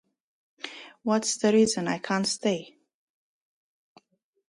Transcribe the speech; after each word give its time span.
What's 1.03 1.37
the 1.37 1.53
reason 1.53 1.87
I 1.87 1.99
can't 1.99 2.25
say. 2.25 2.75